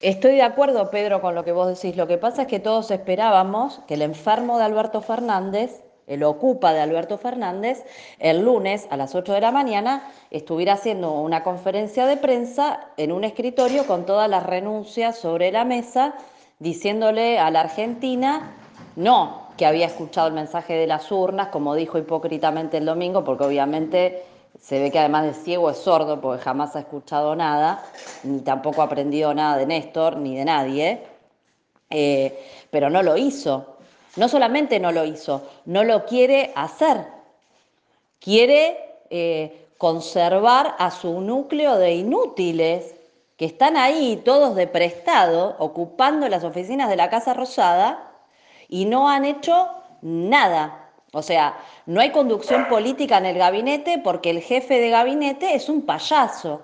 Estoy 0.00 0.36
de 0.36 0.42
acuerdo, 0.42 0.90
Pedro, 0.90 1.20
con 1.20 1.34
lo 1.34 1.42
que 1.42 1.50
vos 1.50 1.66
decís. 1.66 1.96
Lo 1.96 2.06
que 2.06 2.18
pasa 2.18 2.42
es 2.42 2.48
que 2.48 2.60
todos 2.60 2.92
esperábamos 2.92 3.80
que 3.88 3.94
el 3.94 4.02
enfermo 4.02 4.56
de 4.56 4.64
Alberto 4.64 5.00
Fernández, 5.00 5.82
el 6.06 6.22
ocupa 6.22 6.72
de 6.72 6.80
Alberto 6.80 7.18
Fernández, 7.18 7.84
el 8.20 8.44
lunes 8.44 8.86
a 8.90 8.96
las 8.96 9.16
8 9.16 9.32
de 9.32 9.40
la 9.40 9.50
mañana 9.50 10.08
estuviera 10.30 10.74
haciendo 10.74 11.12
una 11.20 11.42
conferencia 11.42 12.06
de 12.06 12.16
prensa 12.16 12.78
en 12.96 13.10
un 13.10 13.24
escritorio 13.24 13.88
con 13.88 14.06
todas 14.06 14.30
las 14.30 14.46
renuncias 14.46 15.18
sobre 15.18 15.50
la 15.50 15.64
mesa, 15.64 16.14
diciéndole 16.60 17.40
a 17.40 17.50
la 17.50 17.62
Argentina, 17.62 18.52
no, 18.94 19.48
que 19.56 19.66
había 19.66 19.86
escuchado 19.86 20.28
el 20.28 20.34
mensaje 20.34 20.74
de 20.74 20.86
las 20.86 21.10
urnas, 21.10 21.48
como 21.48 21.74
dijo 21.74 21.98
hipócritamente 21.98 22.76
el 22.76 22.84
domingo, 22.84 23.24
porque 23.24 23.44
obviamente 23.44 24.22
se 24.60 24.80
ve 24.80 24.90
que 24.90 24.98
además 24.98 25.24
de 25.24 25.34
ciego 25.34 25.70
es 25.70 25.78
sordo 25.78 26.20
porque 26.20 26.42
jamás 26.42 26.76
ha 26.76 26.80
escuchado 26.80 27.34
nada, 27.36 27.84
ni 28.22 28.40
tampoco 28.40 28.82
ha 28.82 28.86
aprendido 28.86 29.32
nada 29.34 29.56
de 29.56 29.66
Néstor 29.66 30.16
ni 30.16 30.36
de 30.36 30.44
nadie, 30.44 31.02
eh, 31.90 32.38
pero 32.70 32.90
no 32.90 33.02
lo 33.02 33.16
hizo. 33.16 33.76
No 34.16 34.28
solamente 34.28 34.80
no 34.80 34.92
lo 34.92 35.04
hizo, 35.04 35.42
no 35.64 35.84
lo 35.84 36.04
quiere 36.04 36.52
hacer. 36.56 37.06
Quiere 38.18 38.76
eh, 39.10 39.68
conservar 39.78 40.74
a 40.78 40.90
su 40.90 41.20
núcleo 41.20 41.76
de 41.76 41.94
inútiles 41.94 42.94
que 43.36 43.44
están 43.44 43.76
ahí 43.76 44.20
todos 44.24 44.56
de 44.56 44.66
prestado, 44.66 45.54
ocupando 45.60 46.28
las 46.28 46.42
oficinas 46.42 46.88
de 46.88 46.96
la 46.96 47.08
Casa 47.08 47.32
Rosada 47.32 48.12
y 48.68 48.84
no 48.84 49.08
han 49.08 49.24
hecho 49.24 49.68
nada. 50.02 50.87
O 51.12 51.22
sea, 51.22 51.58
no 51.86 52.00
hay 52.00 52.10
conducción 52.10 52.68
política 52.68 53.18
en 53.18 53.26
el 53.26 53.38
gabinete 53.38 53.98
porque 53.98 54.30
el 54.30 54.40
jefe 54.42 54.78
de 54.78 54.90
gabinete 54.90 55.54
es 55.54 55.68
un 55.68 55.82
payaso. 55.82 56.62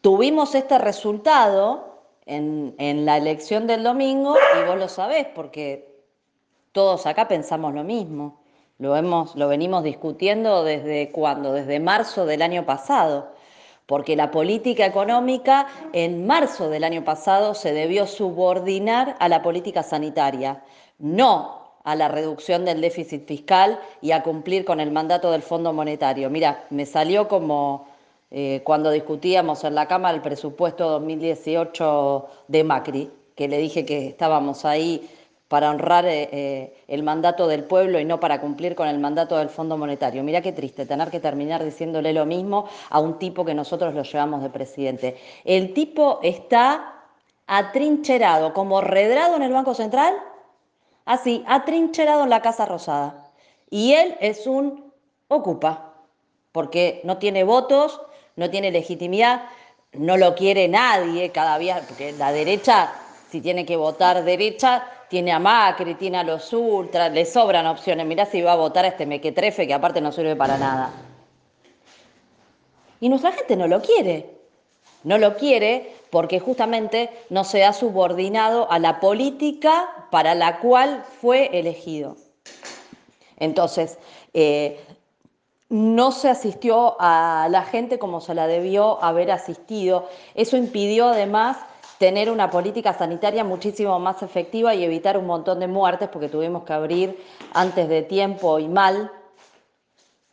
Tuvimos 0.00 0.54
este 0.54 0.78
resultado 0.78 2.02
en, 2.24 3.04
la 3.04 3.16
elección 3.16 3.66
del 3.66 3.82
domingo 3.82 4.36
y 4.58 4.66
vos 4.66 4.78
lo 4.78 4.88
sabés 4.88 5.26
porque 5.34 6.02
todos 6.72 7.06
acá 7.06 7.28
pensamos 7.28 7.74
lo 7.74 7.84
mismo. 7.84 8.40
Lo, 8.78 8.96
hemos, 8.96 9.34
lo 9.34 9.48
venimos 9.48 9.82
discutiendo 9.82 10.62
desde 10.62 11.10
cuándo, 11.10 11.52
desde 11.52 11.80
marzo 11.80 12.26
del 12.26 12.42
año 12.42 12.64
pasado, 12.64 13.32
porque 13.86 14.14
la 14.14 14.30
política 14.30 14.86
económica 14.86 15.66
en 15.92 16.26
marzo 16.26 16.70
del 16.70 16.84
año 16.84 17.02
pasado 17.04 17.54
se 17.54 17.72
debió 17.72 18.06
subordinar 18.06 19.16
a 19.18 19.28
la 19.28 19.42
política 19.42 19.82
sanitaria, 19.82 20.62
no 20.98 21.67
a 21.88 21.96
la 21.96 22.08
reducción 22.08 22.66
del 22.66 22.82
déficit 22.82 23.26
fiscal 23.26 23.80
y 24.02 24.10
a 24.10 24.22
cumplir 24.22 24.66
con 24.66 24.78
el 24.78 24.90
mandato 24.90 25.32
del 25.32 25.40
Fondo 25.40 25.72
Monetario. 25.72 26.28
Mira, 26.28 26.66
me 26.68 26.84
salió 26.84 27.28
como 27.28 27.88
eh, 28.30 28.60
cuando 28.62 28.90
discutíamos 28.90 29.64
en 29.64 29.74
la 29.74 29.88
Cámara 29.88 30.14
el 30.14 30.20
presupuesto 30.20 30.86
2018 30.90 32.28
de 32.48 32.62
Macri, 32.62 33.10
que 33.34 33.48
le 33.48 33.56
dije 33.56 33.86
que 33.86 34.06
estábamos 34.06 34.66
ahí 34.66 35.08
para 35.48 35.70
honrar 35.70 36.04
eh, 36.04 36.28
eh, 36.30 36.74
el 36.88 37.02
mandato 37.02 37.48
del 37.48 37.64
pueblo 37.64 37.98
y 37.98 38.04
no 38.04 38.20
para 38.20 38.38
cumplir 38.38 38.74
con 38.74 38.86
el 38.86 38.98
mandato 38.98 39.38
del 39.38 39.48
Fondo 39.48 39.78
Monetario. 39.78 40.22
Mira 40.22 40.42
qué 40.42 40.52
triste 40.52 40.84
tener 40.84 41.08
que 41.10 41.20
terminar 41.20 41.64
diciéndole 41.64 42.12
lo 42.12 42.26
mismo 42.26 42.68
a 42.90 43.00
un 43.00 43.18
tipo 43.18 43.46
que 43.46 43.54
nosotros 43.54 43.94
lo 43.94 44.02
llevamos 44.02 44.42
de 44.42 44.50
presidente. 44.50 45.16
El 45.42 45.72
tipo 45.72 46.20
está 46.22 46.96
atrincherado, 47.46 48.52
como 48.52 48.82
redrado 48.82 49.36
en 49.36 49.42
el 49.42 49.54
Banco 49.54 49.72
Central, 49.72 50.14
así, 51.08 51.42
atrincherado 51.48 52.22
en 52.24 52.30
la 52.30 52.42
Casa 52.42 52.66
Rosada. 52.66 53.32
Y 53.70 53.94
él 53.94 54.16
es 54.20 54.46
un 54.46 54.92
ocupa, 55.26 55.94
porque 56.52 57.00
no 57.02 57.16
tiene 57.16 57.44
votos, 57.44 58.00
no 58.36 58.50
tiene 58.50 58.70
legitimidad, 58.70 59.42
no 59.92 60.16
lo 60.16 60.34
quiere 60.34 60.68
nadie 60.68 61.30
cada 61.32 61.58
día, 61.58 61.82
porque 61.86 62.12
la 62.12 62.30
derecha, 62.30 62.92
si 63.30 63.40
tiene 63.40 63.64
que 63.64 63.76
votar 63.76 64.22
derecha, 64.22 64.86
tiene 65.08 65.32
a 65.32 65.38
Macri, 65.38 65.94
tiene 65.94 66.18
a 66.18 66.24
los 66.24 66.52
ultras, 66.52 67.10
le 67.10 67.24
sobran 67.24 67.66
opciones. 67.66 68.06
Mirá 68.06 68.26
si 68.26 68.42
va 68.42 68.52
a 68.52 68.56
votar 68.56 68.84
a 68.84 68.88
este 68.88 69.06
mequetrefe 69.06 69.66
que 69.66 69.74
aparte 69.74 70.02
no 70.02 70.12
sirve 70.12 70.36
para 70.36 70.58
nada. 70.58 70.92
Y 73.00 73.08
nuestra 73.08 73.32
gente 73.32 73.56
no 73.56 73.66
lo 73.66 73.80
quiere. 73.80 74.34
No 75.04 75.16
lo 75.16 75.36
quiere 75.36 75.94
porque 76.10 76.40
justamente 76.40 77.10
no 77.30 77.44
se 77.44 77.64
ha 77.64 77.72
subordinado 77.72 78.70
a 78.70 78.78
la 78.78 79.00
política 79.00 80.06
para 80.10 80.34
la 80.34 80.60
cual 80.60 81.04
fue 81.20 81.58
elegido. 81.58 82.16
Entonces, 83.36 83.98
eh, 84.34 84.80
no 85.68 86.12
se 86.12 86.30
asistió 86.30 86.96
a 86.98 87.48
la 87.50 87.62
gente 87.62 87.98
como 87.98 88.20
se 88.20 88.34
la 88.34 88.46
debió 88.46 89.02
haber 89.02 89.30
asistido. 89.30 90.08
Eso 90.34 90.56
impidió 90.56 91.08
además 91.08 91.58
tener 91.98 92.30
una 92.30 92.48
política 92.50 92.94
sanitaria 92.94 93.44
muchísimo 93.44 93.98
más 93.98 94.22
efectiva 94.22 94.74
y 94.74 94.84
evitar 94.84 95.18
un 95.18 95.26
montón 95.26 95.60
de 95.60 95.66
muertes 95.66 96.08
porque 96.08 96.28
tuvimos 96.28 96.64
que 96.64 96.72
abrir 96.72 97.22
antes 97.52 97.88
de 97.88 98.02
tiempo 98.02 98.58
y 98.58 98.68
mal, 98.68 99.10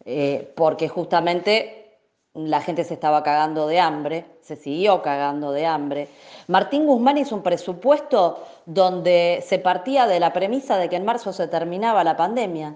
eh, 0.06 0.53
porque 0.56 0.88
justamente 0.88 1.97
la 2.34 2.62
gente 2.62 2.84
se 2.84 2.94
estaba 2.94 3.24
cagando 3.24 3.68
de 3.68 3.80
hambre, 3.80 4.25
se 4.45 4.56
siguió 4.56 5.01
cagando 5.01 5.51
de 5.51 5.66
hambre. 5.66 6.07
Martín 6.47 6.85
Guzmán 6.85 7.17
hizo 7.17 7.35
un 7.35 7.41
presupuesto 7.41 8.44
donde 8.67 9.44
se 9.44 9.57
partía 9.57 10.06
de 10.06 10.19
la 10.19 10.33
premisa 10.33 10.78
de 10.78 10.88
que 10.88 10.97
en 10.97 11.03
marzo 11.03 11.33
se 11.33 11.47
terminaba 11.47 12.03
la 12.03 12.16
pandemia. 12.16 12.75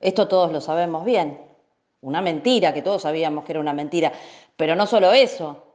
Esto 0.00 0.26
todos 0.26 0.50
lo 0.50 0.60
sabemos 0.60 1.04
bien. 1.04 1.40
Una 2.00 2.20
mentira, 2.20 2.74
que 2.74 2.82
todos 2.82 3.02
sabíamos 3.02 3.44
que 3.44 3.52
era 3.52 3.60
una 3.60 3.72
mentira. 3.72 4.10
Pero 4.56 4.74
no 4.74 4.88
solo 4.88 5.12
eso. 5.12 5.69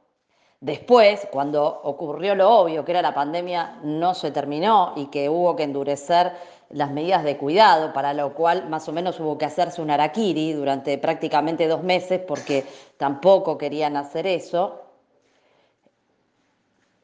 Después, 0.61 1.27
cuando 1.31 1.81
ocurrió 1.83 2.33
lo 2.33 2.49
obvio, 2.49 2.85
que 2.85 2.91
era 2.91 3.01
la 3.01 3.13
pandemia, 3.13 3.79
no 3.83 4.13
se 4.13 4.31
terminó 4.31 4.93
y 4.95 5.07
que 5.07 5.29
hubo 5.29 5.55
que 5.55 5.63
endurecer 5.63 6.31
las 6.69 6.91
medidas 6.91 7.23
de 7.23 7.37
cuidado, 7.37 7.93
para 7.93 8.13
lo 8.13 8.33
cual 8.33 8.67
más 8.69 8.87
o 8.87 8.91
menos 8.91 9.19
hubo 9.19 9.37
que 9.37 9.45
hacerse 9.45 9.81
un 9.81 9.91
araquiri 9.91 10.53
durante 10.53 10.97
prácticamente 10.97 11.67
dos 11.67 11.83
meses 11.83 12.21
porque 12.25 12.65
tampoco 12.97 13.57
querían 13.57 13.97
hacer 13.97 14.25
eso. 14.25 14.81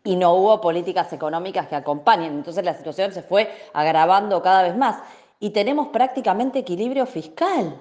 Y 0.03 0.15
no 0.15 0.33
hubo 0.33 0.59
políticas 0.61 1.13
económicas 1.13 1.67
que 1.67 1.75
acompañen. 1.75 2.33
Entonces 2.33 2.65
la 2.65 2.73
situación 2.73 3.11
se 3.11 3.21
fue 3.21 3.51
agravando 3.73 4.41
cada 4.41 4.63
vez 4.63 4.75
más. 4.75 4.97
Y 5.39 5.51
tenemos 5.51 5.89
prácticamente 5.89 6.59
equilibrio 6.59 7.05
fiscal. 7.05 7.79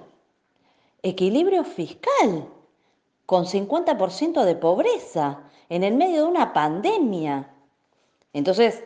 Equilibrio 1.03 1.65
fiscal 1.65 2.47
con 3.25 3.47
50% 3.47 4.45
de 4.45 4.57
pobreza 4.57 5.39
en 5.71 5.85
el 5.85 5.95
medio 5.95 6.25
de 6.25 6.29
una 6.29 6.53
pandemia. 6.53 7.49
Entonces, 8.35 8.85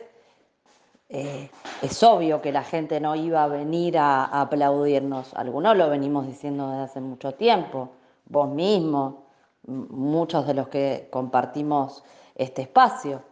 eh, 1.09 1.49
es 1.81 2.03
obvio 2.03 2.41
que 2.41 2.51
la 2.51 2.63
gente 2.63 2.99
no 2.99 3.15
iba 3.15 3.43
a 3.43 3.47
venir 3.47 3.97
a, 3.97 4.25
aplaudirnos. 4.25 5.33
Algunos 5.33 5.75
lo 5.75 5.89
venimos 5.89 6.27
diciendo 6.27 6.69
desde 6.69 6.83
hace 6.83 7.01
mucho 7.01 7.33
tiempo, 7.33 7.89
vos 8.27 8.49
mismo, 8.49 9.25
muchos 9.65 10.45
de 10.45 10.53
los 10.53 10.67
que 10.67 11.09
compartimos 11.11 12.03
este 12.35 12.61
espacio. 12.61 13.23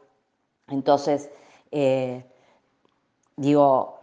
Entonces, 0.67 1.29
eh, 1.71 2.25
digo, 3.35 3.99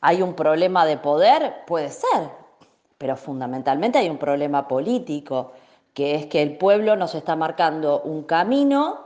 ¿hay 0.00 0.22
un 0.22 0.34
problema 0.34 0.84
de 0.86 0.98
poder? 0.98 1.64
Puede 1.66 1.90
ser, 1.90 2.30
pero 2.98 3.16
fundamentalmente 3.16 3.98
hay 3.98 4.10
un 4.10 4.18
problema 4.18 4.66
político, 4.66 5.52
que 5.94 6.16
es 6.16 6.26
que 6.26 6.42
el 6.42 6.56
pueblo 6.56 6.96
nos 6.96 7.14
está 7.14 7.36
marcando 7.36 8.02
un 8.02 8.24
camino 8.24 8.98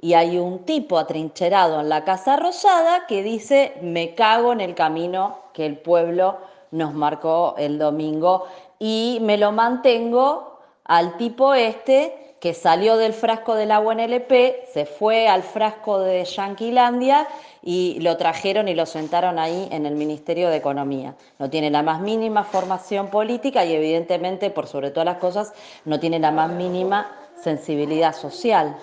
y 0.00 0.14
hay 0.14 0.38
un 0.38 0.64
tipo 0.64 0.98
atrincherado 0.98 1.80
en 1.80 1.88
la 1.88 2.04
Casa 2.04 2.36
Rosada 2.36 3.06
que 3.06 3.22
dice, 3.22 3.74
me 3.80 4.14
cago 4.14 4.52
en 4.52 4.60
el 4.60 4.74
camino 4.74 5.38
que 5.52 5.64
el 5.64 5.78
pueblo 5.78 6.38
nos 6.72 6.92
marcó 6.92 7.54
el 7.56 7.78
domingo 7.78 8.46
y 8.78 9.18
me 9.22 9.38
lo 9.38 9.52
mantengo 9.52 10.58
al 10.84 11.16
tipo 11.16 11.54
este 11.54 12.21
que 12.42 12.54
salió 12.54 12.96
del 12.96 13.12
frasco 13.12 13.54
de 13.54 13.66
la 13.66 13.78
UNLP, 13.78 14.66
se 14.72 14.84
fue 14.84 15.28
al 15.28 15.44
frasco 15.44 16.00
de 16.00 16.24
Yanquilandia 16.24 17.28
y 17.62 18.00
lo 18.00 18.16
trajeron 18.16 18.66
y 18.66 18.74
lo 18.74 18.84
sentaron 18.84 19.38
ahí 19.38 19.68
en 19.70 19.86
el 19.86 19.94
Ministerio 19.94 20.50
de 20.50 20.56
Economía. 20.56 21.14
No 21.38 21.48
tiene 21.50 21.70
la 21.70 21.84
más 21.84 22.00
mínima 22.00 22.42
formación 22.42 23.10
política 23.10 23.64
y 23.64 23.72
evidentemente, 23.72 24.50
por 24.50 24.66
sobre 24.66 24.90
todas 24.90 25.04
las 25.04 25.18
cosas, 25.18 25.52
no 25.84 26.00
tiene 26.00 26.18
la 26.18 26.32
más 26.32 26.50
mínima 26.50 27.12
sensibilidad 27.40 28.12
social. 28.12 28.76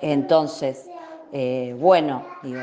Entonces, 0.00 0.90
eh, 1.30 1.76
bueno, 1.78 2.26
digo, 2.42 2.58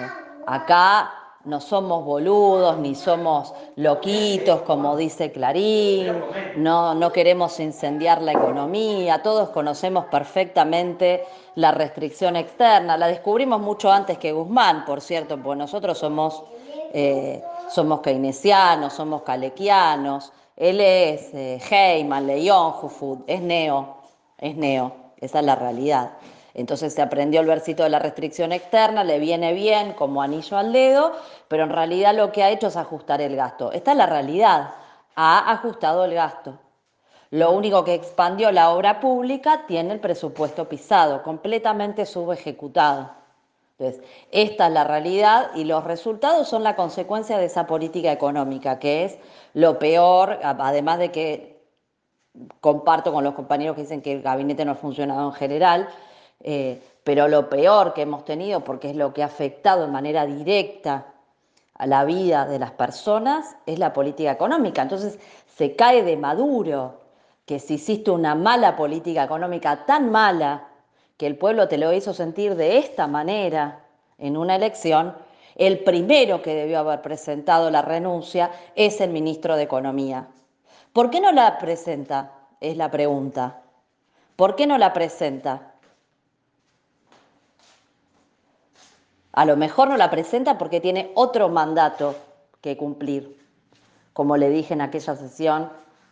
acá 0.45 1.16
no 1.47 1.61
somos 1.61 2.03
boludos 2.03 2.77
ni 2.77 2.93
somos 2.93 3.53
loquitos, 3.77 4.61
como 4.63 4.97
dice 4.97 5.31
Clarín, 5.31 6.13
no, 6.57 6.93
no 6.93 7.11
queremos 7.11 7.59
incendiar 7.61 8.21
la 8.21 8.33
economía, 8.33 9.23
todos 9.23 9.49
conocemos 9.49 10.05
perfectamente 10.05 11.23
la 11.55 11.71
restricción 11.71 12.35
externa, 12.35 12.97
la 12.97 13.07
descubrimos 13.07 13.61
mucho 13.61 13.89
antes 13.89 14.17
que 14.17 14.33
Guzmán, 14.33 14.83
por 14.85 14.99
cierto, 14.99 15.37
porque 15.41 15.59
nosotros 15.59 15.97
somos, 15.97 16.43
eh, 16.93 17.41
somos 17.69 18.01
keynesianos, 18.01 18.93
somos 18.93 19.21
calequianos, 19.21 20.33
él 20.57 20.81
es 20.81 21.33
eh, 21.33 21.61
Heyman, 21.69 22.27
León, 22.27 22.73
Jufud, 22.73 23.19
es 23.25 23.41
neo, 23.41 23.95
es 24.37 24.55
neo. 24.57 24.91
esa 25.17 25.39
es 25.39 25.45
la 25.45 25.55
realidad. 25.55 26.11
Entonces 26.53 26.93
se 26.93 27.01
aprendió 27.01 27.41
el 27.41 27.47
versito 27.47 27.83
de 27.83 27.89
la 27.89 27.99
restricción 27.99 28.51
externa, 28.51 29.03
le 29.03 29.19
viene 29.19 29.53
bien 29.53 29.93
como 29.93 30.21
anillo 30.21 30.57
al 30.57 30.73
dedo, 30.73 31.13
pero 31.47 31.63
en 31.63 31.69
realidad 31.69 32.15
lo 32.15 32.31
que 32.31 32.43
ha 32.43 32.49
hecho 32.49 32.67
es 32.67 32.77
ajustar 32.77 33.21
el 33.21 33.35
gasto. 33.35 33.71
Esta 33.71 33.91
es 33.91 33.97
la 33.97 34.05
realidad, 34.05 34.71
ha 35.15 35.51
ajustado 35.51 36.05
el 36.05 36.13
gasto. 36.13 36.57
Lo 37.29 37.51
único 37.51 37.83
que 37.83 37.93
expandió 37.93 38.51
la 38.51 38.71
obra 38.71 38.99
pública 38.99 39.65
tiene 39.67 39.93
el 39.93 39.99
presupuesto 39.99 40.69
pisado, 40.69 41.23
completamente 41.23 42.05
subejecutado. 42.05 43.11
Entonces, 43.77 44.03
esta 44.31 44.67
es 44.67 44.73
la 44.73 44.85
realidad 44.85 45.51
y 45.53 45.65
los 45.65 45.83
resultados 45.83 46.47
son 46.47 46.63
la 46.63 46.75
consecuencia 46.75 47.37
de 47.37 47.45
esa 47.45 47.67
política 47.67 48.11
económica, 48.11 48.79
que 48.79 49.05
es 49.05 49.19
lo 49.53 49.77
peor, 49.77 50.39
además 50.41 50.97
de 50.99 51.11
que 51.11 51.61
comparto 52.59 53.13
con 53.13 53.23
los 53.23 53.35
compañeros 53.35 53.75
que 53.75 53.83
dicen 53.83 54.01
que 54.01 54.13
el 54.13 54.21
gabinete 54.21 54.65
no 54.65 54.71
ha 54.71 54.75
funcionado 54.75 55.27
en 55.27 55.33
general, 55.33 55.89
eh, 56.43 56.81
pero 57.03 57.27
lo 57.27 57.49
peor 57.49 57.93
que 57.93 58.01
hemos 58.03 58.25
tenido, 58.25 58.63
porque 58.63 58.89
es 58.89 58.95
lo 58.95 59.13
que 59.13 59.23
ha 59.23 59.27
afectado 59.27 59.85
de 59.85 59.91
manera 59.91 60.25
directa 60.25 61.13
a 61.75 61.87
la 61.87 62.03
vida 62.05 62.45
de 62.45 62.59
las 62.59 62.71
personas, 62.71 63.55
es 63.65 63.79
la 63.79 63.93
política 63.93 64.31
económica. 64.31 64.81
Entonces 64.81 65.19
se 65.55 65.75
cae 65.75 66.03
de 66.03 66.17
maduro 66.17 67.01
que 67.45 67.59
si 67.59 67.75
hiciste 67.75 68.11
una 68.11 68.35
mala 68.35 68.75
política 68.75 69.23
económica 69.23 69.85
tan 69.85 70.11
mala 70.11 70.67
que 71.15 71.27
el 71.27 71.37
pueblo 71.37 71.67
te 71.67 71.77
lo 71.77 71.93
hizo 71.93 72.13
sentir 72.13 72.55
de 72.55 72.77
esta 72.77 73.07
manera 73.07 73.85
en 74.17 74.37
una 74.37 74.55
elección, 74.55 75.15
el 75.55 75.79
primero 75.79 76.41
que 76.41 76.53
debió 76.53 76.79
haber 76.79 77.01
presentado 77.01 77.71
la 77.71 77.81
renuncia 77.81 78.51
es 78.75 79.01
el 79.01 79.09
ministro 79.09 79.55
de 79.55 79.63
Economía. 79.63 80.27
¿Por 80.93 81.09
qué 81.09 81.19
no 81.19 81.31
la 81.31 81.57
presenta? 81.57 82.33
Es 82.59 82.77
la 82.77 82.91
pregunta. 82.91 83.61
¿Por 84.35 84.55
qué 84.55 84.67
no 84.67 84.77
la 84.77 84.93
presenta? 84.93 85.66
A 89.37 89.45
lo 89.45 89.55
mejor 89.55 89.87
no 89.87 89.97
la 89.97 90.09
presenta 90.09 90.57
porque 90.57 90.81
tiene 90.81 91.11
otro 91.13 91.47
mandato 91.47 92.15
que 92.59 92.75
cumplir. 92.75 93.39
Como 94.13 94.35
le 94.35 94.49
dije 94.49 94.73
en 94.73 94.81
aquella 94.81 95.15
sesión 95.15 95.69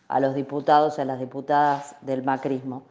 a 0.07 0.19
los 0.19 0.35
diputados 0.35 0.99
y 0.99 1.01
a 1.01 1.05
las 1.05 1.19
diputadas 1.19 1.95
del 2.01 2.21
macrismo 2.21 2.83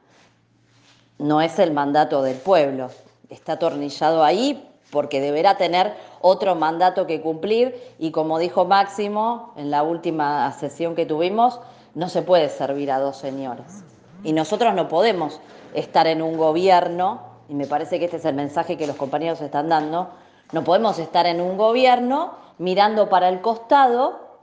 no 1.18 1.40
es 1.40 1.60
el 1.60 1.72
mandato 1.72 2.20
del 2.20 2.36
pueblo. 2.36 2.90
Está 3.28 3.52
atornillado 3.52 4.24
ahí 4.24 4.68
porque 4.90 5.20
deberá 5.20 5.56
tener 5.56 5.94
otro 6.20 6.56
mandato 6.56 7.06
que 7.06 7.20
cumplir 7.20 7.80
y 8.00 8.10
como 8.10 8.40
dijo 8.40 8.64
Máximo 8.64 9.52
en 9.56 9.70
la 9.70 9.84
última 9.84 10.50
sesión 10.50 10.96
que 10.96 11.06
tuvimos, 11.06 11.60
no 11.94 12.08
se 12.08 12.22
puede 12.22 12.48
servir 12.48 12.90
a 12.90 12.98
dos 12.98 13.18
señores. 13.18 13.84
Y 14.24 14.32
nosotros 14.32 14.74
no 14.74 14.88
podemos 14.88 15.40
estar 15.74 16.08
en 16.08 16.22
un 16.22 16.36
gobierno, 16.36 17.20
y 17.48 17.54
me 17.54 17.68
parece 17.68 18.00
que 18.00 18.06
este 18.06 18.16
es 18.16 18.24
el 18.24 18.34
mensaje 18.34 18.76
que 18.76 18.88
los 18.88 18.96
compañeros 18.96 19.40
están 19.40 19.68
dando, 19.68 20.08
no 20.52 20.64
podemos 20.64 20.98
estar 20.98 21.26
en 21.26 21.40
un 21.40 21.56
gobierno 21.56 22.34
mirando 22.58 23.08
para 23.08 23.28
el 23.28 23.40
costado 23.40 24.38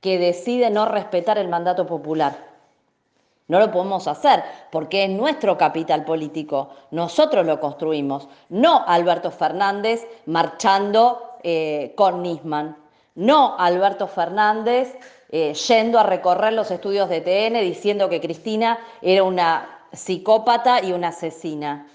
que 0.00 0.18
decide 0.18 0.70
no 0.70 0.86
respetar 0.86 1.38
el 1.38 1.48
mandato 1.48 1.86
popular. 1.86 2.46
No 3.48 3.60
lo 3.60 3.70
podemos 3.70 4.08
hacer 4.08 4.42
porque 4.72 5.04
es 5.04 5.10
nuestro 5.10 5.56
capital 5.56 6.04
político. 6.04 6.70
Nosotros 6.90 7.46
lo 7.46 7.60
construimos, 7.60 8.28
no 8.48 8.84
Alberto 8.86 9.30
Fernández 9.30 10.06
marchando 10.26 11.36
eh, 11.44 11.92
con 11.96 12.22
Nisman, 12.22 12.76
no 13.14 13.56
Alberto 13.58 14.08
Fernández 14.08 14.98
eh, 15.28 15.54
yendo 15.54 15.98
a 15.98 16.02
recorrer 16.02 16.52
los 16.52 16.70
estudios 16.70 17.08
de 17.08 17.20
TN 17.20 17.60
diciendo 17.60 18.08
que 18.08 18.20
Cristina 18.20 18.78
era 19.00 19.22
una 19.22 19.68
psicópata 19.92 20.82
y 20.82 20.92
una 20.92 21.08
asesina, 21.08 21.86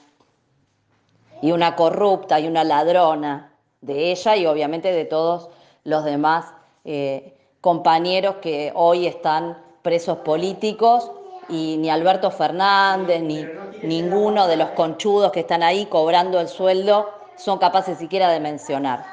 y 1.41 1.51
una 1.51 1.75
corrupta 1.75 2.39
y 2.39 2.47
una 2.47 2.63
ladrona 2.63 3.51
de 3.81 4.11
ella 4.11 4.35
y 4.35 4.45
obviamente 4.45 4.91
de 4.91 5.05
todos 5.05 5.49
los 5.83 6.05
demás 6.05 6.45
eh, 6.85 7.35
compañeros 7.61 8.35
que 8.41 8.71
hoy 8.75 9.07
están 9.07 9.57
presos 9.81 10.19
políticos 10.19 11.11
y 11.49 11.77
ni 11.77 11.89
Alberto 11.89 12.31
Fernández, 12.31 13.21
ni 13.21 13.45
ninguno 13.83 14.47
de 14.47 14.57
los 14.57 14.69
conchudos 14.69 15.31
que 15.31 15.41
están 15.41 15.63
ahí 15.63 15.85
cobrando 15.87 16.39
el 16.39 16.47
sueldo 16.47 17.09
son 17.35 17.57
capaces 17.57 17.97
siquiera 17.97 18.29
de 18.29 18.39
mencionar. 18.39 19.05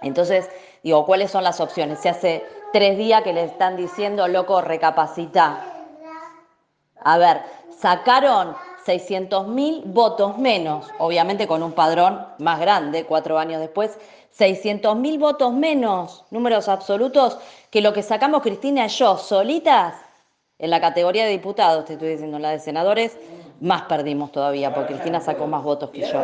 Entonces, 0.00 0.48
digo, 0.82 1.04
¿cuáles 1.04 1.30
son 1.30 1.42
las 1.44 1.60
opciones? 1.60 1.98
Se 2.00 2.08
hace 2.08 2.46
tres 2.72 2.96
días 2.96 3.22
que 3.22 3.32
le 3.32 3.44
están 3.44 3.76
diciendo, 3.76 4.28
loco, 4.28 4.60
recapacita. 4.60 5.64
A 7.02 7.18
ver, 7.18 7.42
sacaron 7.78 8.56
600 8.86 9.48
mil 9.48 9.82
votos 9.84 10.38
menos, 10.38 10.86
obviamente 10.98 11.48
con 11.48 11.64
un 11.64 11.72
padrón 11.72 12.24
más 12.38 12.60
grande, 12.60 13.04
cuatro 13.04 13.36
años 13.36 13.60
después, 13.60 13.98
600 14.30 14.96
mil 14.96 15.18
votos 15.18 15.52
menos, 15.52 16.24
números 16.30 16.68
absolutos, 16.68 17.36
que 17.70 17.80
lo 17.80 17.92
que 17.92 18.04
sacamos 18.04 18.42
Cristina 18.42 18.86
y 18.86 18.88
yo 18.88 19.18
solitas 19.18 19.94
en 20.58 20.70
la 20.70 20.80
categoría 20.80 21.24
de 21.24 21.32
diputados, 21.32 21.84
te 21.84 21.94
estoy 21.94 22.10
diciendo, 22.10 22.38
la 22.38 22.50
de 22.50 22.60
senadores, 22.60 23.18
más 23.60 23.82
perdimos 23.82 24.32
todavía, 24.32 24.74
porque 24.74 24.94
Cristina 24.94 25.20
sacó 25.20 25.46
más 25.46 25.62
votos 25.62 25.90
que 25.90 26.02
yo. 26.02 26.22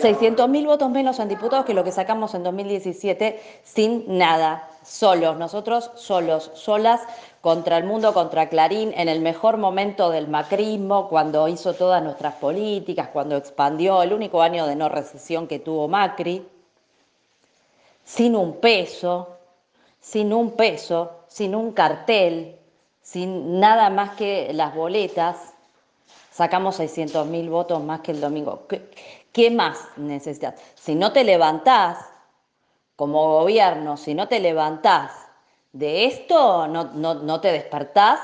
600 0.00 0.48
mil 0.48 0.66
votos 0.66 0.90
menos 0.90 1.18
en 1.20 1.28
diputados 1.28 1.64
que 1.64 1.74
lo 1.74 1.84
que 1.84 1.92
sacamos 1.92 2.34
en 2.34 2.42
2017 2.42 3.40
sin 3.62 4.18
nada, 4.18 4.68
solos, 4.84 5.36
nosotros 5.36 5.90
solos, 5.94 6.50
solas, 6.54 7.00
contra 7.40 7.76
el 7.76 7.84
mundo, 7.84 8.14
contra 8.14 8.48
Clarín, 8.48 8.92
en 8.96 9.08
el 9.08 9.20
mejor 9.20 9.58
momento 9.58 10.10
del 10.10 10.28
macrismo, 10.28 11.08
cuando 11.08 11.46
hizo 11.46 11.74
todas 11.74 12.02
nuestras 12.02 12.34
políticas, 12.34 13.08
cuando 13.12 13.36
expandió 13.36 14.02
el 14.02 14.12
único 14.12 14.40
año 14.40 14.66
de 14.66 14.76
no 14.76 14.88
recesión 14.88 15.46
que 15.46 15.58
tuvo 15.58 15.86
Macri, 15.86 16.46
sin 18.02 18.36
un 18.36 18.60
peso, 18.60 19.36
sin 20.00 20.32
un 20.32 20.52
peso, 20.52 21.24
sin 21.28 21.54
un 21.54 21.72
cartel, 21.72 22.56
sin 23.02 23.60
nada 23.60 23.90
más 23.90 24.16
que 24.16 24.52
las 24.52 24.74
boletas, 24.74 25.53
sacamos 26.34 26.74
600 26.76 27.28
mil 27.28 27.48
votos 27.48 27.82
más 27.82 28.00
que 28.00 28.10
el 28.10 28.20
domingo. 28.20 28.66
¿Qué, 29.32 29.50
más 29.50 29.78
necesitas? 29.96 30.54
Si 30.74 30.96
no 30.96 31.12
te 31.12 31.22
levantás 31.22 31.98
como 32.96 33.38
gobierno, 33.38 33.96
si 33.96 34.14
no 34.14 34.26
te 34.26 34.40
levantás 34.40 35.12
de 35.72 36.06
esto, 36.06 36.66
no, 36.66 36.84
no 36.92 37.40
te 37.40 37.52
despertás 37.52 38.18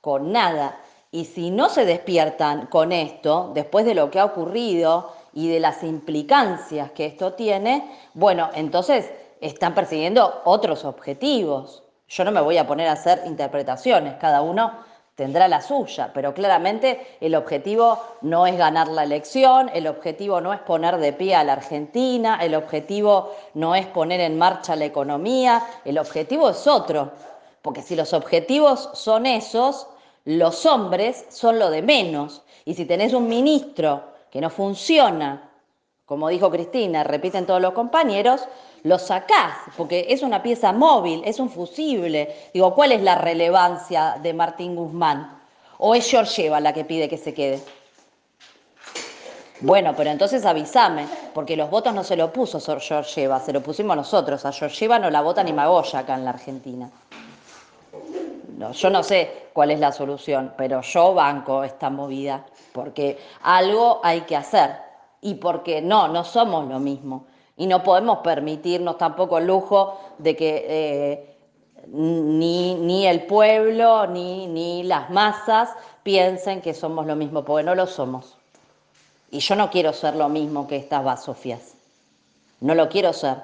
con 0.00 0.30
nada. 0.30 0.80
Y 1.10 1.24
si 1.24 1.50
no 1.50 1.68
se 1.68 1.84
despiertan 1.84 2.66
con 2.66 2.92
esto, 2.92 3.50
después 3.52 3.84
de 3.84 3.94
lo 3.94 4.10
que 4.10 4.20
ha 4.20 4.24
ocurrido 4.26 5.12
y 5.32 5.48
de 5.48 5.58
las 5.58 5.82
implicancias 5.82 6.92
que 6.92 7.06
esto 7.06 7.32
tiene, 7.32 7.90
bueno, 8.14 8.50
entonces 8.54 9.10
están 9.40 9.74
persiguiendo 9.74 10.42
otros 10.44 10.84
objetivos. 10.84 11.82
Yo 12.08 12.24
no 12.24 12.30
me 12.30 12.40
voy 12.40 12.58
a 12.58 12.66
poner 12.66 12.88
a 12.88 12.92
hacer 12.92 13.22
interpretaciones, 13.26 14.14
cada 14.20 14.42
uno 14.42 14.85
tendrá 15.16 15.48
la 15.48 15.62
suya, 15.62 16.10
pero 16.14 16.34
claramente 16.34 17.16
el 17.20 17.34
objetivo 17.34 17.98
no 18.20 18.46
es 18.46 18.56
ganar 18.56 18.88
la 18.88 19.02
elección, 19.02 19.70
el 19.72 19.86
objetivo 19.86 20.42
no 20.42 20.52
es 20.52 20.60
poner 20.60 20.98
de 20.98 21.14
pie 21.14 21.34
a 21.34 21.42
la 21.42 21.54
Argentina, 21.54 22.38
el 22.42 22.54
objetivo 22.54 23.32
no 23.54 23.74
es 23.74 23.86
poner 23.86 24.20
en 24.20 24.38
marcha 24.38 24.76
la 24.76 24.84
economía, 24.84 25.64
el 25.86 25.98
objetivo 25.98 26.50
es 26.50 26.66
otro, 26.66 27.12
porque 27.62 27.80
si 27.80 27.96
los 27.96 28.12
objetivos 28.12 28.90
son 28.92 29.24
esos, 29.24 29.88
los 30.26 30.66
hombres 30.66 31.24
son 31.30 31.58
lo 31.58 31.70
de 31.70 31.80
menos, 31.80 32.42
y 32.66 32.74
si 32.74 32.84
tenés 32.84 33.14
un 33.14 33.26
ministro 33.26 34.04
que 34.30 34.42
no 34.42 34.50
funciona, 34.50 35.45
como 36.06 36.28
dijo 36.28 36.52
Cristina, 36.52 37.02
repiten 37.02 37.46
todos 37.46 37.60
los 37.60 37.72
compañeros, 37.72 38.48
lo 38.84 38.96
sacás, 38.96 39.56
porque 39.76 40.06
es 40.08 40.22
una 40.22 40.40
pieza 40.40 40.72
móvil, 40.72 41.20
es 41.24 41.40
un 41.40 41.50
fusible. 41.50 42.32
Digo, 42.54 42.72
¿cuál 42.76 42.92
es 42.92 43.02
la 43.02 43.16
relevancia 43.16 44.16
de 44.22 44.32
Martín 44.32 44.76
Guzmán? 44.76 45.40
¿O 45.78 45.96
es 45.96 46.08
Georgieva 46.08 46.60
la 46.60 46.72
que 46.72 46.84
pide 46.84 47.08
que 47.08 47.18
se 47.18 47.34
quede? 47.34 47.60
Bueno, 49.60 49.94
pero 49.96 50.10
entonces 50.10 50.44
avísame, 50.44 51.08
porque 51.34 51.56
los 51.56 51.70
votos 51.70 51.92
no 51.92 52.04
se 52.04 52.14
lo 52.14 52.32
puso 52.32 52.60
Georgieva, 52.60 53.40
se 53.40 53.52
lo 53.52 53.60
pusimos 53.60 53.96
nosotros. 53.96 54.44
A 54.44 54.52
Georgieva 54.52 55.00
no 55.00 55.10
la 55.10 55.22
vota 55.22 55.42
ni 55.42 55.52
Magoya 55.52 56.00
acá 56.00 56.14
en 56.14 56.24
la 56.24 56.30
Argentina. 56.30 56.88
No, 58.56 58.70
yo 58.70 58.90
no 58.90 59.02
sé 59.02 59.48
cuál 59.52 59.72
es 59.72 59.80
la 59.80 59.90
solución, 59.90 60.54
pero 60.56 60.82
yo 60.82 61.14
banco 61.14 61.64
esta 61.64 61.90
movida, 61.90 62.46
porque 62.72 63.18
algo 63.42 64.00
hay 64.04 64.20
que 64.20 64.36
hacer 64.36 64.85
y 65.26 65.34
porque 65.34 65.82
no, 65.82 66.06
no 66.06 66.22
somos 66.22 66.68
lo 66.68 66.78
mismo 66.78 67.26
y 67.56 67.66
no 67.66 67.82
podemos 67.82 68.18
permitirnos 68.18 68.96
tampoco 68.96 69.38
el 69.38 69.46
lujo 69.48 69.98
de 70.18 70.36
que 70.36 70.66
eh, 70.68 71.36
ni, 71.88 72.76
ni, 72.76 73.08
el 73.08 73.24
pueblo 73.24 74.06
ni, 74.06 74.46
ni 74.46 74.84
las 74.84 75.10
masas 75.10 75.70
piensen 76.04 76.62
que 76.62 76.74
somos 76.74 77.06
lo 77.06 77.16
mismo, 77.16 77.44
porque 77.44 77.64
no 77.64 77.74
lo 77.74 77.88
somos. 77.88 78.36
Y 79.32 79.40
yo 79.40 79.56
no 79.56 79.68
quiero 79.68 79.92
ser 79.92 80.14
lo 80.14 80.28
mismo 80.28 80.68
que 80.68 80.76
estas 80.76 81.02
basofias. 81.02 81.74
No 82.60 82.76
lo 82.76 82.88
quiero 82.88 83.12
ser. 83.12 83.38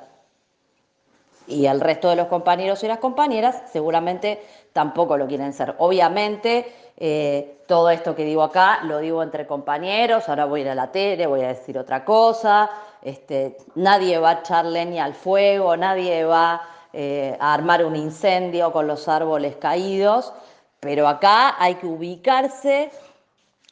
Y 1.53 1.67
el 1.67 1.81
resto 1.81 2.09
de 2.09 2.17
los 2.17 2.29
compañeros 2.29 2.83
y 2.83 2.89
las 2.89 2.99
compañeras 2.99 3.63
seguramente 3.71 4.43
tampoco 4.73 5.17
lo 5.17 5.27
quieren 5.27 5.53
ser. 5.53 5.75
Obviamente, 5.79 6.73
eh, 6.97 7.59
todo 7.67 7.91
esto 7.91 8.15
que 8.15 8.25
digo 8.25 8.43
acá 8.43 8.81
lo 8.85 8.99
digo 8.99 9.23
entre 9.23 9.47
compañeros, 9.47 10.29
ahora 10.29 10.47
voy 10.47 10.61
a 10.61 10.63
ir 10.65 10.71
a 10.71 10.75
la 10.75 10.91
tele, 10.91 11.27
voy 11.27 11.43
a 11.43 11.49
decir 11.49 11.79
otra 11.79 12.05
cosa, 12.05 12.71
este, 13.03 13.57
nadie 13.75 14.19
va 14.19 14.31
a 14.31 14.33
echar 14.41 14.65
leña 14.65 15.05
al 15.05 15.15
fuego, 15.15 15.77
nadie 15.77 16.25
va 16.25 16.63
eh, 16.93 17.37
a 17.41 17.55
armar 17.55 17.85
un 17.85 17.97
incendio 17.97 18.73
con 18.73 18.87
los 18.87 19.09
árboles 19.09 19.57
caídos, 19.57 20.33
pero 20.81 21.09
acá 21.09 21.57
hay 21.59 21.77
que 21.77 21.87
ubicarse 21.87 22.91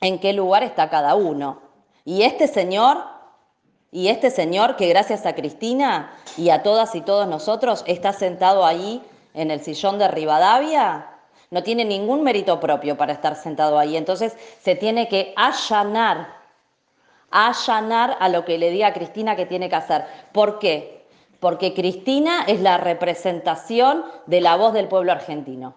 en 0.01 0.19
qué 0.19 0.33
lugar 0.33 0.63
está 0.63 0.89
cada 0.91 1.15
uno. 1.15 1.61
Y 2.05 2.23
este 2.23 2.49
señor 2.49 3.20
y 3.93 4.09
este 4.09 4.31
señor 4.31 4.77
que 4.77 4.89
gracias 4.89 5.27
a 5.27 5.35
Cristina 5.35 6.13
y 6.37 6.51
a 6.51 6.63
todas 6.63 6.95
y 6.95 7.01
todos 7.01 7.27
nosotros 7.27 7.83
está 7.87 8.13
sentado 8.13 8.65
ahí 8.65 9.03
en 9.35 9.51
el 9.51 9.61
sillón 9.61 9.99
de 9.99 10.09
Rivadavia, 10.09 11.07
no 11.51 11.63
tiene 11.65 11.85
ningún 11.85 12.23
mérito 12.23 12.61
propio 12.61 12.97
para 12.97 13.13
estar 13.13 13.35
sentado 13.35 13.79
ahí. 13.79 13.97
Entonces 13.97 14.37
se 14.63 14.77
tiene 14.77 15.09
que 15.09 15.35
allanar, 15.37 16.29
allanar 17.31 18.17
a 18.21 18.29
lo 18.29 18.45
que 18.45 18.59
le 18.59 18.71
diga 18.71 18.93
Cristina 18.93 19.35
que 19.35 19.47
tiene 19.47 19.69
que 19.69 19.77
hacer. 19.77 20.05
¿Por 20.33 20.61
qué? 20.61 21.07
Porque 21.41 21.75
Cristina 21.75 22.45
es 22.47 22.61
la 22.61 22.79
representación 22.79 24.05
de 24.27 24.41
la 24.41 24.57
voz 24.57 24.73
del 24.73 24.87
pueblo 24.87 25.11
argentino. 25.11 25.75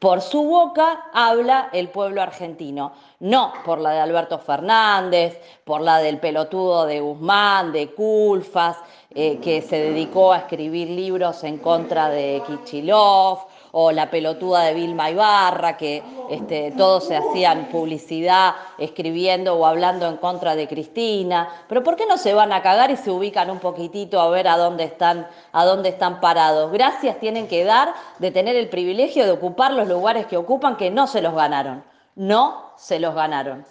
Por 0.00 0.22
su 0.22 0.42
boca 0.44 1.10
habla 1.12 1.68
el 1.74 1.90
pueblo 1.90 2.22
argentino, 2.22 2.92
no 3.18 3.52
por 3.66 3.78
la 3.78 3.90
de 3.90 4.00
Alberto 4.00 4.38
Fernández, 4.38 5.38
por 5.62 5.82
la 5.82 5.98
del 5.98 6.18
pelotudo 6.18 6.86
de 6.86 7.00
Guzmán, 7.00 7.70
de 7.70 7.92
Culfas, 7.92 8.78
eh, 9.10 9.38
que 9.42 9.60
se 9.60 9.78
dedicó 9.78 10.32
a 10.32 10.38
escribir 10.38 10.88
libros 10.88 11.44
en 11.44 11.58
contra 11.58 12.08
de 12.08 12.42
Kichilov, 12.46 13.40
o 13.72 13.92
la 13.92 14.10
pelotuda 14.10 14.62
de 14.62 14.74
Vilma 14.74 15.10
Ibarra, 15.10 15.76
que 15.76 16.02
este, 16.30 16.72
todos 16.72 17.06
se 17.06 17.16
hacían 17.16 17.68
publicidad 17.70 18.54
escribiendo 18.78 19.54
o 19.54 19.66
hablando 19.66 20.06
en 20.08 20.16
contra 20.16 20.56
de 20.56 20.68
Cristina. 20.68 21.48
Pero 21.68 21.82
¿por 21.82 21.96
qué 21.96 22.06
no 22.06 22.16
se 22.16 22.34
van 22.34 22.52
a 22.52 22.62
cagar 22.62 22.90
y 22.90 22.96
se 22.96 23.10
ubican 23.10 23.50
un 23.50 23.58
poquitito 23.58 24.20
a 24.20 24.28
ver 24.30 24.48
a 24.48 24.56
dónde 24.56 24.84
están, 24.84 25.26
a 25.52 25.64
dónde 25.64 25.90
están 25.90 26.20
parados? 26.20 26.72
Gracias 26.72 27.18
tienen 27.20 27.48
que 27.48 27.64
dar 27.64 27.94
de 28.18 28.30
tener 28.30 28.56
el 28.56 28.68
privilegio 28.68 29.24
de 29.24 29.32
ocupar 29.32 29.72
los 29.72 29.88
lugares 29.88 30.26
que 30.26 30.36
ocupan 30.36 30.76
que 30.76 30.90
no 30.90 31.06
se 31.06 31.22
los 31.22 31.34
ganaron. 31.34 31.84
No 32.16 32.72
se 32.76 32.98
los 32.98 33.14
ganaron. 33.14 33.64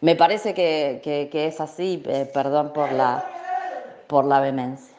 Me 0.00 0.16
parece 0.16 0.54
que, 0.54 1.30
es 1.32 1.60
así, 1.60 2.02
eh, 2.06 2.30
perdón 2.32 2.72
por 2.72 2.92
la, 2.92 3.24
por 4.06 4.24
la 4.24 4.40
vehemencia. 4.40 4.93